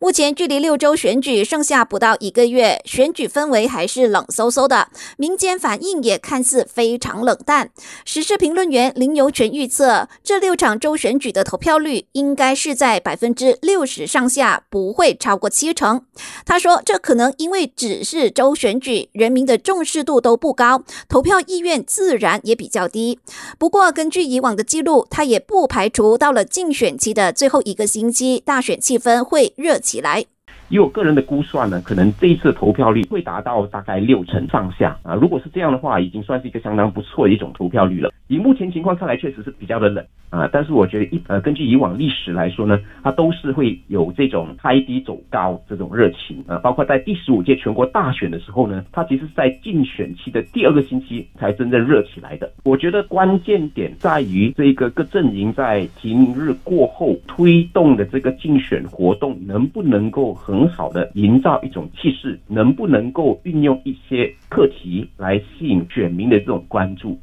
[0.00, 7.70] 目前距离六周选举剩下不到一个月，选举氛围还是冷飕飕的，民间反应也看似非常冷淡。
[8.04, 16.04] 时事评论员林游全预测，这六场州选举的投票率应该是在百分之六十上下，不会超过七成。
[16.44, 23.18] 他说，这可能因为只是州选举，人民的重视度都不高，投票意愿自然也比较低。
[23.58, 30.24] 不过，根据以往的记录，他也不排除到了竞选期的最后一个星期，大选气氛会热起来。
[30.70, 35.14] 以我个人的估算呢，可能这一次投票率会达到大概六成上下啊。
[35.14, 38.10] 如果是这样的话，已经算是一个相当不错的一种投票率了。
[38.28, 40.48] 以目前情况看来，确实是比较的冷啊。
[40.50, 46.56] 但是我觉得一呃，根据以往历史来说呢，它都是会有这种开低走高这种热情啊。
[46.56, 52.50] 包括在第十五届全国大选的时候呢，它其实是在竞选期的第二个星期才真正热起来的。
[52.64, 60.54] 我觉得关键点在于这个各阵营在提名日过后推动的这个竞选活动能不能够很。
[60.54, 67.18] 很好的营造一种气势，能不能够运用一些课题来吸引选民的这种关注？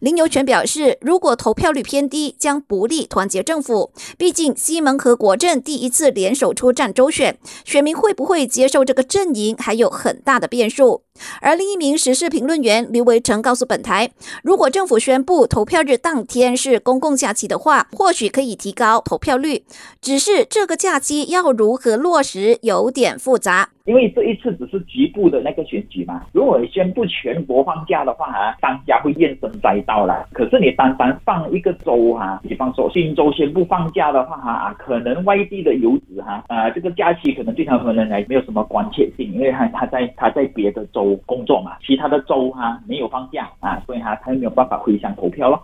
[0.00, 3.92] 林游全表示，如果投票率偏低，将不利团结政府。
[4.18, 11.02] 毕竟西蒙和国政第一次联手出战周选，选民会不会接受这个阵营，还有很大的变数。
[11.40, 14.10] 而另一名时事评论员刘维成告诉本台，
[14.42, 19.64] 如果政府宣布投票日当天是公共假期的话，或许可以提高投票率。
[20.02, 23.70] 只是这个假期要如何落实，有点复杂。
[23.86, 30.26] 因为这一次只是局部的那个选举嘛，如果宣布全国放假的话啊，商家会怨声载道了。
[30.32, 45.62] 可是你单单放一个州哈，比方说新州宣布放假的话哈啊，可能外地的游子哈啊，这个假期可能对他们来没有什么关切性，因为他他在他在别的州工作嘛，其他的州哈没有放假啊，所以他他没有办法回乡投票咯。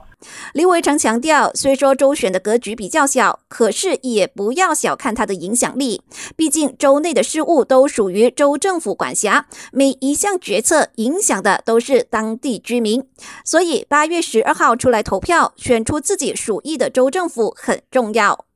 [0.52, 6.02] 林伟成强调，虽说州选的格局比较小，可是也不要小看它的影响力。
[6.36, 13.04] 毕竟州内的事务都属于州政府管辖，每一项决策影响的都是当地居民。
[13.44, 18.46] 所以八月十二号出来投票，选出自己属意的州政府很重要。